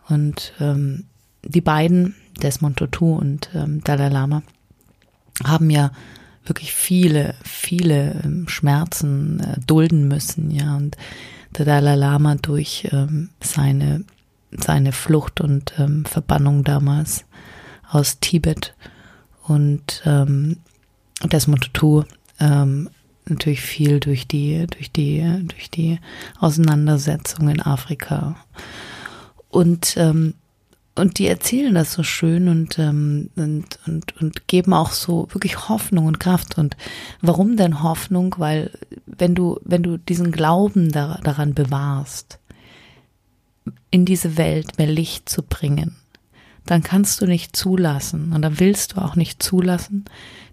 Und 0.08 0.52
ähm, 0.60 1.04
die 1.42 1.62
beiden, 1.62 2.14
Desmond 2.42 2.76
Tutu 2.76 3.14
und 3.16 3.48
ähm, 3.54 3.82
Dalai 3.82 4.08
Lama, 4.08 4.42
haben 5.42 5.70
ja 5.70 5.92
wirklich 6.44 6.72
viele, 6.72 7.34
viele 7.42 8.20
ähm, 8.24 8.48
Schmerzen 8.48 9.40
äh, 9.40 9.60
dulden 9.66 10.08
müssen, 10.08 10.50
ja. 10.50 10.76
Und 10.76 10.96
der 11.56 11.64
Dalai 11.64 11.94
Lama 11.94 12.34
durch 12.34 12.88
ähm, 12.92 13.30
seine, 13.40 14.04
seine 14.50 14.92
Flucht 14.92 15.40
und 15.40 15.72
ähm, 15.78 16.04
Verbannung 16.04 16.64
damals 16.64 17.24
aus 17.90 18.20
Tibet 18.20 18.74
und 19.46 20.02
ähm, 20.04 20.58
Desmond 21.22 21.62
Tutu 21.62 22.04
ähm, 22.40 22.90
natürlich 23.26 23.60
viel 23.60 24.00
durch 24.00 24.26
die 24.26 24.66
durch 24.66 24.90
die 24.90 25.22
durch 25.46 25.70
die 25.70 25.98
Auseinandersetzung 26.38 27.48
in 27.48 27.60
Afrika 27.60 28.36
und 29.48 29.96
ähm, 29.96 30.34
und 30.96 31.18
die 31.18 31.26
erzählen 31.26 31.74
das 31.74 31.92
so 31.92 32.02
schön 32.02 32.48
und, 32.48 32.78
ähm, 32.78 33.30
und, 33.34 33.78
und, 33.86 34.16
und 34.20 34.46
geben 34.46 34.72
auch 34.72 34.92
so 34.92 35.26
wirklich 35.32 35.68
Hoffnung 35.68 36.06
und 36.06 36.20
Kraft. 36.20 36.56
Und 36.56 36.76
warum 37.20 37.56
denn 37.56 37.82
Hoffnung? 37.82 38.36
Weil 38.38 38.70
wenn 39.06 39.34
du, 39.34 39.58
wenn 39.64 39.82
du 39.82 39.96
diesen 39.96 40.30
Glauben 40.30 40.92
da, 40.92 41.18
daran 41.24 41.54
bewahrst, 41.54 42.38
in 43.90 44.04
diese 44.04 44.36
Welt 44.36 44.78
mehr 44.78 44.86
Licht 44.86 45.28
zu 45.28 45.42
bringen, 45.42 45.96
dann 46.66 46.82
kannst 46.82 47.20
du 47.20 47.26
nicht 47.26 47.56
zulassen 47.56 48.32
und 48.32 48.42
dann 48.42 48.58
willst 48.58 48.92
du 48.92 48.98
auch 48.98 49.16
nicht 49.16 49.42
zulassen, 49.42 50.04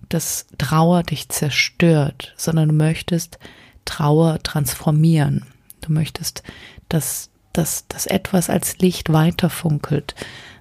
dass 0.10 0.46
Trauer 0.58 1.04
dich 1.04 1.30
zerstört, 1.30 2.34
sondern 2.36 2.70
du 2.70 2.76
möchtest 2.76 3.40
Trauer 3.86 4.40
transformieren. 4.44 5.46
Du 5.82 5.92
möchtest, 5.92 6.44
dass, 6.90 7.30
dass, 7.54 7.88
dass 7.88 8.06
etwas 8.06 8.50
als 8.50 8.78
Licht 8.80 9.12
weiterfunkelt, 9.12 10.16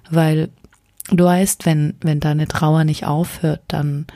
weil 0.09 0.49
du 1.09 1.23
weißt, 1.25 1.65
wenn, 1.65 1.95
wenn 2.01 2.19
deine 2.19 2.47
Trauer 2.47 2.83
nicht 2.85 3.05
aufhört, 3.05 3.61
dann, 3.67 4.07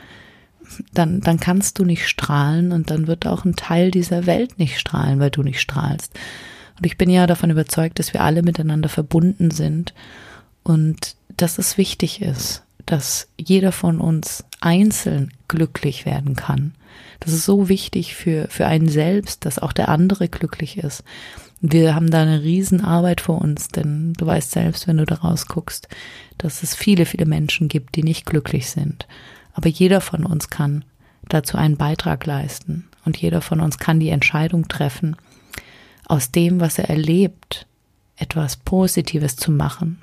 dann, 0.92 1.20
dann 1.20 1.38
kannst 1.38 1.78
du 1.78 1.84
nicht 1.84 2.08
strahlen 2.08 2.72
und 2.72 2.90
dann 2.90 3.06
wird 3.06 3.26
auch 3.26 3.44
ein 3.44 3.56
Teil 3.56 3.90
dieser 3.90 4.26
Welt 4.26 4.58
nicht 4.58 4.78
strahlen, 4.80 5.20
weil 5.20 5.30
du 5.30 5.42
nicht 5.42 5.60
strahlst. 5.60 6.12
Und 6.78 6.86
ich 6.86 6.98
bin 6.98 7.08
ja 7.08 7.26
davon 7.26 7.50
überzeugt, 7.50 7.98
dass 7.98 8.12
wir 8.12 8.22
alle 8.22 8.42
miteinander 8.42 8.88
verbunden 8.88 9.50
sind 9.50 9.94
und 10.62 11.16
dass 11.36 11.58
es 11.58 11.78
wichtig 11.78 12.22
ist, 12.22 12.62
dass 12.84 13.28
jeder 13.38 13.72
von 13.72 14.00
uns 14.00 14.44
einzeln 14.60 15.32
glücklich 15.48 16.06
werden 16.06 16.36
kann. 16.36 16.74
Das 17.20 17.32
ist 17.32 17.44
so 17.44 17.68
wichtig 17.68 18.14
für, 18.14 18.48
für 18.48 18.66
einen 18.66 18.88
selbst, 18.88 19.44
dass 19.44 19.58
auch 19.58 19.72
der 19.72 19.88
andere 19.88 20.28
glücklich 20.28 20.78
ist. 20.78 21.02
Wir 21.60 21.94
haben 21.94 22.10
da 22.10 22.22
eine 22.22 22.42
Riesenarbeit 22.42 23.20
vor 23.20 23.40
uns, 23.40 23.68
denn 23.68 24.12
du 24.14 24.26
weißt 24.26 24.50
selbst, 24.50 24.86
wenn 24.86 24.98
du 24.98 25.06
da 25.06 25.16
rausguckst, 25.16 25.88
dass 26.38 26.62
es 26.62 26.74
viele, 26.74 27.06
viele 27.06 27.26
Menschen 27.26 27.68
gibt, 27.68 27.96
die 27.96 28.02
nicht 28.02 28.26
glücklich 28.26 28.70
sind. 28.70 29.06
Aber 29.54 29.68
jeder 29.68 30.00
von 30.00 30.24
uns 30.24 30.50
kann 30.50 30.84
dazu 31.28 31.56
einen 31.56 31.76
Beitrag 31.76 32.26
leisten. 32.26 32.88
Und 33.04 33.16
jeder 33.16 33.40
von 33.40 33.60
uns 33.60 33.78
kann 33.78 34.00
die 34.00 34.10
Entscheidung 34.10 34.68
treffen, 34.68 35.16
aus 36.06 36.30
dem, 36.30 36.60
was 36.60 36.78
er 36.78 36.90
erlebt, 36.90 37.66
etwas 38.16 38.56
Positives 38.56 39.36
zu 39.36 39.50
machen, 39.50 40.00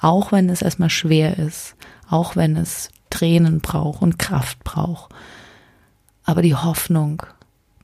auch 0.00 0.32
wenn 0.32 0.48
es 0.48 0.62
erstmal 0.62 0.90
schwer 0.90 1.38
ist, 1.38 1.76
auch 2.08 2.36
wenn 2.36 2.56
es 2.56 2.90
Tränen 3.10 3.60
braucht 3.60 4.02
und 4.02 4.18
Kraft 4.18 4.62
braucht. 4.64 5.12
Aber 6.24 6.42
die 6.42 6.54
Hoffnung 6.54 7.22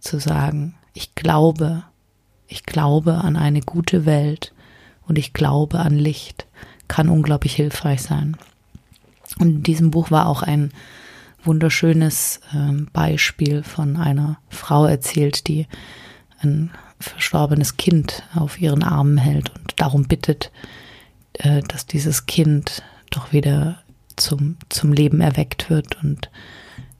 zu 0.01 0.19
sagen, 0.19 0.75
ich 0.95 1.15
glaube, 1.15 1.85
ich 2.47 2.65
glaube 2.65 3.15
an 3.19 3.37
eine 3.37 3.61
gute 3.61 4.05
Welt 4.05 4.53
und 5.07 5.19
ich 5.19 5.33
glaube 5.33 5.79
an 5.79 5.99
Licht, 5.99 6.47
kann 6.89 7.09
unglaublich 7.09 7.55
hilfreich 7.55 8.03
sein. 8.03 8.37
Und 9.39 9.49
in 9.49 9.63
diesem 9.63 9.91
Buch 9.91 10.11
war 10.11 10.27
auch 10.27 10.43
ein 10.43 10.73
wunderschönes 11.45 12.41
äh, 12.53 12.83
Beispiel 12.93 13.63
von 13.63 13.97
einer 13.97 14.39
Frau 14.49 14.85
erzählt, 14.85 15.49
die 15.49 15.67
ein 16.41 16.71
verstorbenes 17.01 17.77
Kind 17.77 18.23
auf 18.35 18.61
ihren 18.61 18.83
Armen 18.83 19.19
hält 19.19 19.51
und 19.55 19.73
darum 19.77 20.05
bittet, 20.05 20.53
äh, 21.35 21.63
dass 21.63 21.87
dieses 21.87 22.27
Kind 22.27 22.83
doch 23.11 23.33
wieder 23.33 23.83
zum, 24.17 24.57
zum 24.69 24.93
Leben 24.93 25.21
erweckt 25.21 25.71
wird. 25.71 26.03
Und 26.03 26.31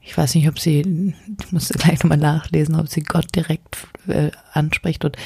ich 0.01 0.17
weiß 0.17 0.35
nicht, 0.35 0.47
ob 0.47 0.59
sie, 0.59 1.13
ich 1.39 1.51
muss 1.51 1.69
gleich 1.69 2.03
nochmal 2.03 2.17
nachlesen, 2.17 2.75
ob 2.75 2.87
sie 2.87 3.03
Gott 3.03 3.35
direkt 3.35 3.77
äh, 4.07 4.31
anspricht. 4.51 5.05
Und 5.05 5.17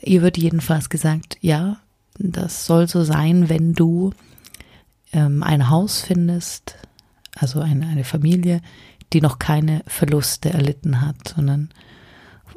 ihr 0.00 0.22
wird 0.22 0.38
jedenfalls 0.38 0.90
gesagt, 0.90 1.36
ja, 1.40 1.78
das 2.18 2.66
soll 2.66 2.88
so 2.88 3.04
sein, 3.04 3.48
wenn 3.48 3.72
du 3.72 4.12
ähm, 5.12 5.42
ein 5.42 5.70
Haus 5.70 6.00
findest, 6.00 6.76
also 7.36 7.60
eine, 7.60 7.86
eine 7.86 8.04
Familie, 8.04 8.60
die 9.12 9.20
noch 9.20 9.38
keine 9.38 9.82
Verluste 9.86 10.50
erlitten 10.50 11.00
hat, 11.00 11.34
sondern 11.36 11.70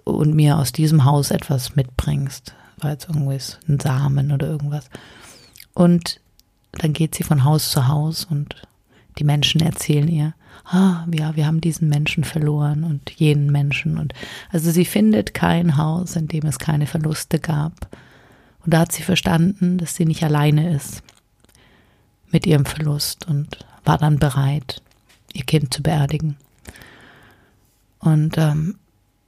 und 0.04 0.36
mir 0.36 0.58
aus 0.58 0.72
diesem 0.72 1.04
Haus 1.04 1.32
etwas 1.32 1.76
mitbringst, 1.76 2.54
weil 2.78 2.96
es 2.96 3.06
irgendwie 3.06 3.40
ein 3.68 3.80
Samen 3.80 4.32
oder 4.32 4.48
irgendwas. 4.48 4.90
Und 5.76 6.20
dann 6.72 6.94
geht 6.94 7.14
sie 7.14 7.24
von 7.24 7.44
Haus 7.44 7.70
zu 7.70 7.88
Haus 7.88 8.26
und 8.26 8.56
die 9.20 9.24
Menschen 9.24 9.62
erzählen 9.62 10.08
ihr, 10.08 10.34
ah, 10.66 11.06
ja, 11.14 11.36
wir 11.36 11.46
haben 11.46 11.62
diesen 11.62 11.90
Menschen 11.90 12.24
verloren 12.24 12.84
und 12.84 13.12
jenen 13.12 13.52
Menschen 13.52 13.98
und 13.98 14.14
also 14.52 14.72
sie 14.72 14.86
findet 14.86 15.34
kein 15.34 15.78
Haus, 15.78 16.16
in 16.16 16.28
dem 16.28 16.46
es 16.46 16.60
keine 16.60 16.88
Verluste 16.88 17.40
gab. 17.40 17.88
Und 18.64 18.74
da 18.74 18.80
hat 18.80 18.92
sie 18.92 19.04
verstanden, 19.04 19.78
dass 19.78 19.96
sie 19.96 20.06
nicht 20.06 20.24
alleine 20.24 20.74
ist 20.76 21.04
mit 22.32 22.48
ihrem 22.48 22.66
Verlust 22.66 23.28
und 23.28 23.60
war 23.84 23.98
dann 23.98 24.18
bereit, 24.18 24.82
ihr 25.34 25.44
Kind 25.44 25.74
zu 25.74 25.84
beerdigen. 25.84 26.38
Und 28.00 28.38
ähm, 28.38 28.78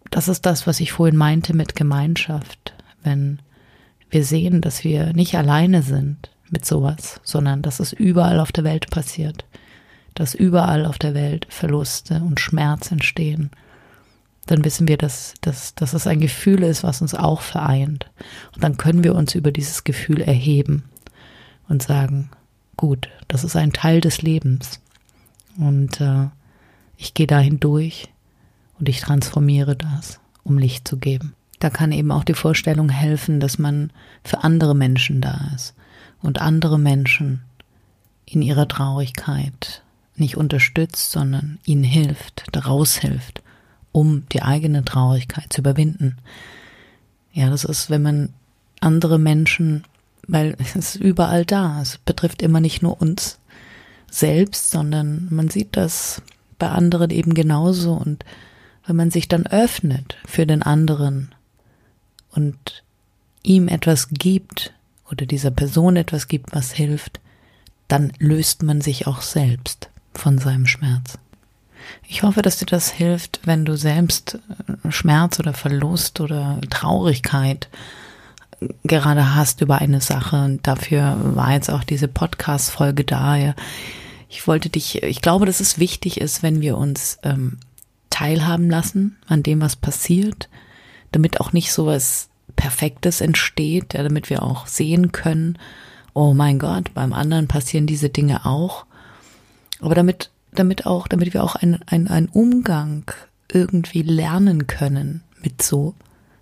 das 0.10 0.27
ist 0.27 0.46
das, 0.46 0.66
was 0.66 0.80
ich 0.80 0.92
vorhin 0.92 1.18
meinte 1.18 1.54
mit 1.54 1.75
Gemeinschaft, 1.75 2.74
wenn 3.04 3.39
wir 4.10 4.24
sehen, 4.24 4.62
dass 4.62 4.84
wir 4.84 5.13
nicht 5.13 5.36
alleine 5.36 5.84
sind 5.84 6.30
mit 6.50 6.66
sowas, 6.66 7.20
sondern 7.24 7.62
dass 7.62 7.80
es 7.80 7.94
überall 7.94 8.39
auf 8.39 8.51
der 8.51 8.63
Welt 8.63 8.89
passiert, 8.89 9.46
dass 10.13 10.34
überall 10.34 10.86
auf 10.86 10.98
der 10.98 11.13
Welt 11.13 11.46
Verluste 11.50 12.16
und 12.16 12.39
Schmerz 12.39 12.92
entstehen, 12.92 13.51
dann 14.48 14.63
wissen 14.63 14.88
wir, 14.88 14.98
dass, 14.98 15.34
dass, 15.42 15.75
dass 15.75 15.94
es 15.94 16.08
ein 16.08 16.22
Gefühl 16.22 16.63
ist, 16.63 16.84
was 16.84 17.01
uns 17.01 17.13
auch 17.13 17.42
vereint. 17.42 18.10
Und 18.56 18.63
dann 18.63 18.77
können 18.77 19.04
wir 19.04 19.13
uns 19.13 19.36
über 19.36 19.51
dieses 19.51 19.84
Gefühl 19.84 20.22
erheben 20.22 20.86
und 21.68 21.84
sagen, 21.84 22.30
gut, 22.77 23.10
das 23.27 23.44
ist 23.44 23.58
ein 23.58 23.74
Teil 23.74 24.00
des 24.00 24.22
Lebens. 24.22 24.80
Und 25.58 26.00
äh, 26.00 26.27
ich 26.96 27.13
gehe 27.13 27.27
dahin 27.27 27.60
durch 27.60 28.08
und 28.80 28.88
ich 28.88 29.01
transformiere 29.01 29.75
das, 29.75 30.20
um 30.44 30.58
Licht 30.58 30.88
zu 30.88 30.98
geben. 30.98 31.34
Da 31.60 31.70
kann 31.70 31.92
eben 31.92 32.12
auch 32.12 32.24
die 32.24 32.36
Vorstellung 32.36 32.89
helfen, 32.89 33.39
dass 33.39 33.60
man 33.60 33.92
für 34.24 34.44
andere 34.44 34.75
Menschen 34.75 35.20
da 35.20 35.51
ist 35.56 35.74
und 36.22 36.42
andere 36.42 36.80
Menschen 36.80 37.42
in 38.26 38.42
ihrer 38.42 38.68
Traurigkeit 38.68 39.84
nicht 40.16 40.36
unterstützt, 40.36 41.12
sondern 41.12 41.60
ihnen 41.66 41.84
hilft, 41.84 42.46
daraus 42.52 42.98
hilft, 42.98 43.41
um 43.91 44.28
die 44.32 44.41
eigene 44.41 44.84
Traurigkeit 44.84 45.52
zu 45.54 45.62
überwinden. 45.62 46.18
Ja, 47.34 47.50
das 47.50 47.63
ist, 47.63 47.89
wenn 47.89 48.02
man 48.02 48.34
andere 48.80 49.20
Menschen, 49.20 49.84
weil 50.28 50.56
es 50.60 50.76
ist 50.76 50.96
überall 50.96 51.46
da, 51.46 51.82
es 51.82 51.98
betrifft 52.00 52.41
immer 52.41 52.60
nicht 52.60 52.82
nur 52.82 53.00
uns 53.00 53.39
selbst, 54.10 54.72
sondern 54.72 55.28
man 55.30 55.50
sieht 55.50 55.76
das 55.78 56.22
bei 56.60 56.70
anderen 56.70 57.12
eben 57.12 57.34
genauso 57.34 57.94
und 57.94 58.26
wenn 58.86 58.96
man 58.96 59.12
sich 59.12 59.28
dann 59.28 59.46
öffnet 59.46 60.18
für 60.26 60.46
den 60.46 60.63
anderen 60.63 61.36
und 62.32 62.84
ihm 63.44 63.68
etwas 63.68 64.10
gibt 64.10 64.74
oder 65.12 65.26
dieser 65.26 65.52
Person 65.52 65.96
etwas 65.96 66.28
gibt, 66.28 66.54
was 66.54 66.72
hilft, 66.72 67.20
dann 67.88 68.12
löst 68.20 68.63
man 68.63 68.82
sich 68.82 69.08
auch 69.08 69.22
selbst 69.22 69.89
von 70.13 70.38
seinem 70.38 70.67
Schmerz. 70.67 71.17
Ich 72.08 72.24
hoffe, 72.24 72.41
dass 72.41 72.58
dir 72.58 72.65
das 72.65 72.89
hilft, 72.89 73.41
wenn 73.46 73.63
du 73.63 73.78
selbst 73.78 74.39
äh, 74.86 74.91
Schmerz 74.91 75.39
oder 75.39 75.54
Verlust 75.54 76.20
oder 76.20 76.60
Traurigkeit 76.70 77.70
gerade 78.84 79.36
hast 79.36 79.62
über 79.62 79.80
eine 79.80 80.02
Sache. 80.02 80.43
Und 80.43 80.65
dafür 80.67 81.17
war 81.22 81.54
jetzt 81.54 81.70
auch 81.70 81.84
diese 81.84 82.08
Podcast-Folge 82.08 83.04
da. 83.04 83.54
Ich 84.30 84.48
wollte 84.48 84.70
dich, 84.70 85.04
ich 85.04 85.22
glaube, 85.22 85.46
dass 85.46 85.60
es 85.60 85.80
wichtig 85.80 86.20
ist, 86.20 86.43
wenn 86.43 86.62
wir 86.62 86.78
uns 86.78 87.20
ähm, 87.24 87.60
teilhaben 88.10 88.70
lassen 88.70 89.17
an 89.28 89.43
dem, 89.43 89.62
was 89.62 89.76
passiert, 89.76 90.50
damit 91.12 91.39
auch 91.39 91.54
nicht 91.54 91.72
so 91.72 91.86
was 91.86 92.30
Perfektes 92.56 93.22
entsteht, 93.22 93.94
ja, 93.94 94.04
damit 94.04 94.30
wir 94.30 94.44
auch 94.44 94.68
sehen 94.68 95.12
können, 95.12 95.58
oh 96.14 96.34
mein 96.34 96.58
Gott, 96.60 96.94
beim 96.94 97.14
anderen 97.14 97.48
passieren 97.48 97.86
diese 97.86 98.10
Dinge 98.10 98.46
auch. 98.46 98.86
Aber 99.80 99.94
damit, 99.94 100.32
damit 100.52 100.86
auch, 100.86 101.08
damit 101.08 101.34
wir 101.34 101.44
auch 101.44 101.56
einen 101.56 101.84
ein 101.88 102.28
Umgang 102.30 103.12
irgendwie 103.52 104.02
lernen 104.02 104.68
können 104.68 105.24
mit 105.42 105.62
so, 105.62 105.94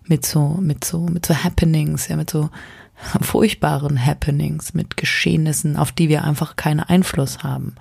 mit 0.06 0.26
so, 0.26 0.58
mit 0.62 0.86
so, 0.86 1.02
mit 1.02 1.26
so 1.26 1.36
Happenings, 1.36 2.08
ja, 2.08 2.16
mit 2.16 2.30
so 2.30 2.50
furchtbaren 3.22 4.04
Happenings, 4.04 4.74
mit 4.74 4.98
Geschehnissen, 4.98 5.76
auf 5.76 5.92
die 5.92 6.10
wir 6.10 6.24
einfach 6.24 6.56
keinen 6.56 6.80
Einfluss 6.80 7.44
haben. 7.44 7.76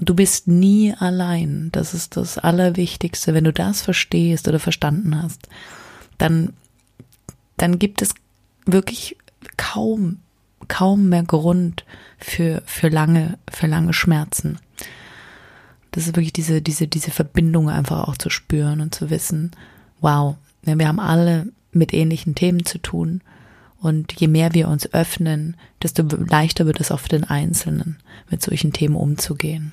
Du 0.00 0.14
bist 0.14 0.46
nie 0.46 0.94
allein. 0.96 1.70
Das 1.72 1.92
ist 1.92 2.16
das 2.16 2.38
Allerwichtigste. 2.38 3.34
Wenn 3.34 3.44
du 3.44 3.52
das 3.52 3.82
verstehst 3.82 4.46
oder 4.48 4.60
verstanden 4.60 5.20
hast, 5.20 5.48
dann, 6.18 6.52
dann 7.58 7.78
gibt 7.78 8.02
es 8.02 8.14
wirklich 8.66 9.16
kaum, 9.56 10.20
kaum 10.68 11.08
mehr 11.08 11.22
Grund 11.22 11.84
für, 12.18 12.62
für 12.66 12.88
lange, 12.88 13.38
für 13.50 13.66
lange 13.66 13.92
Schmerzen. 13.92 14.58
Das 15.90 16.06
ist 16.06 16.16
wirklich 16.16 16.32
diese, 16.32 16.62
diese, 16.62 16.86
diese 16.86 17.10
Verbindung 17.10 17.70
einfach 17.70 18.08
auch 18.08 18.16
zu 18.16 18.30
spüren 18.30 18.80
und 18.80 18.94
zu 18.94 19.10
wissen, 19.10 19.52
wow, 20.00 20.36
wir 20.62 20.88
haben 20.88 21.00
alle 21.00 21.48
mit 21.72 21.92
ähnlichen 21.94 22.34
Themen 22.34 22.64
zu 22.64 22.78
tun. 22.78 23.20
Und 23.80 24.12
je 24.14 24.26
mehr 24.26 24.54
wir 24.54 24.68
uns 24.68 24.92
öffnen, 24.92 25.56
desto 25.82 26.02
leichter 26.02 26.66
wird 26.66 26.80
es 26.80 26.90
auch 26.90 27.00
für 27.00 27.10
den 27.10 27.24
Einzelnen, 27.24 27.96
mit 28.28 28.42
solchen 28.42 28.72
Themen 28.72 28.96
umzugehen. 28.96 29.72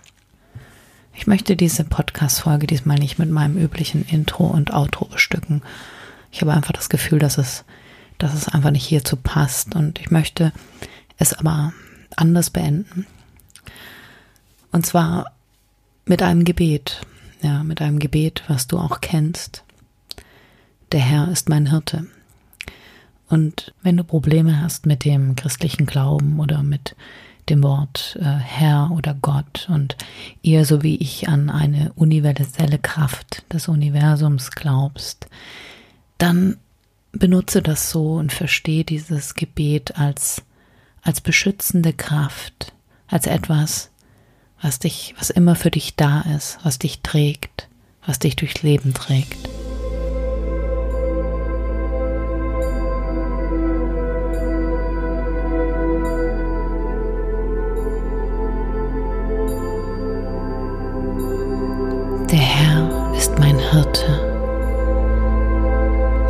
Ich 1.15 1.27
möchte 1.27 1.55
diese 1.55 1.83
Podcast-Folge 1.83 2.67
diesmal 2.67 2.99
nicht 2.99 3.17
mit 3.17 3.31
meinem 3.31 3.57
üblichen 3.57 4.05
Intro 4.05 4.45
und 4.45 4.73
Outro 4.73 5.05
bestücken. 5.05 5.63
Ich 6.35 6.41
habe 6.41 6.51
einfach 6.51 6.73
das 6.73 6.89
Gefühl, 6.89 7.17
dass 7.17 7.37
es, 7.37 7.63
dass 8.17 8.33
es 8.33 8.49
einfach 8.49 8.71
nicht 8.71 8.85
hierzu 8.85 9.15
passt 9.15 9.73
und 9.73 10.01
ich 10.01 10.11
möchte 10.11 10.51
es 11.17 11.31
aber 11.31 11.71
anders 12.17 12.49
beenden. 12.49 13.07
Und 14.73 14.85
zwar 14.85 15.31
mit 16.03 16.21
einem 16.21 16.43
Gebet, 16.43 16.99
ja, 17.41 17.63
mit 17.63 17.81
einem 17.81 17.99
Gebet, 17.99 18.43
was 18.49 18.67
du 18.67 18.77
auch 18.77 18.99
kennst. 18.99 19.63
Der 20.91 20.99
Herr 20.99 21.29
ist 21.29 21.47
mein 21.47 21.69
Hirte. 21.69 22.05
Und 23.29 23.73
wenn 23.81 23.95
du 23.95 24.03
Probleme 24.03 24.61
hast 24.61 24.85
mit 24.85 25.05
dem 25.05 25.37
christlichen 25.37 25.85
Glauben 25.85 26.41
oder 26.41 26.63
mit 26.63 26.97
dem 27.47 27.63
Wort 27.63 28.17
äh, 28.19 28.25
Herr 28.25 28.91
oder 28.91 29.13
Gott 29.13 29.69
und 29.69 29.95
eher 30.43 30.65
so 30.65 30.83
wie 30.83 30.97
ich 30.97 31.29
an 31.29 31.49
eine 31.49 31.93
universelle 31.93 32.77
Kraft 32.77 33.45
des 33.53 33.69
Universums 33.69 34.51
glaubst, 34.51 35.29
dann 36.17 36.57
benutze 37.11 37.61
das 37.61 37.89
so 37.91 38.15
und 38.15 38.31
verstehe 38.31 38.83
dieses 38.83 39.35
Gebet 39.35 39.97
als, 39.97 40.43
als 41.01 41.21
beschützende 41.21 41.93
Kraft, 41.93 42.73
als 43.07 43.27
etwas, 43.27 43.89
was 44.61 44.79
dich, 44.79 45.15
was 45.17 45.29
immer 45.29 45.55
für 45.55 45.71
dich 45.71 45.95
da 45.95 46.21
ist, 46.21 46.59
was 46.63 46.79
dich 46.79 47.01
trägt, 47.01 47.67
was 48.05 48.19
dich 48.19 48.35
durchs 48.35 48.63
Leben 48.63 48.93
trägt. 48.93 49.37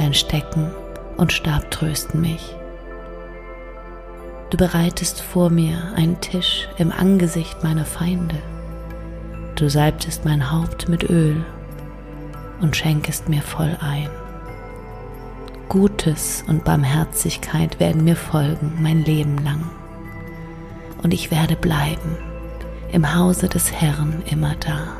Dein 0.00 0.14
Stecken 0.14 0.70
und 1.18 1.30
Stab 1.30 1.70
trösten 1.70 2.22
mich. 2.22 2.56
Du 4.48 4.56
bereitest 4.56 5.20
vor 5.20 5.50
mir 5.50 5.92
einen 5.94 6.18
Tisch 6.22 6.70
im 6.78 6.90
Angesicht 6.90 7.62
meiner 7.62 7.84
Feinde. 7.84 8.36
Du 9.56 9.68
salbtest 9.68 10.24
mein 10.24 10.50
Haupt 10.50 10.88
mit 10.88 11.10
Öl 11.10 11.44
und 12.62 12.74
schenkest 12.74 13.28
mir 13.28 13.42
voll 13.42 13.76
ein. 13.82 14.08
Gutes 15.68 16.44
und 16.48 16.64
Barmherzigkeit 16.64 17.78
werden 17.78 18.02
mir 18.02 18.16
folgen 18.16 18.78
mein 18.80 19.04
Leben 19.04 19.36
lang. 19.44 19.70
Und 21.02 21.12
ich 21.12 21.30
werde 21.30 21.56
bleiben 21.56 22.16
im 22.90 23.14
Hause 23.14 23.50
des 23.50 23.70
Herrn 23.70 24.22
immer 24.30 24.54
da. 24.60 24.96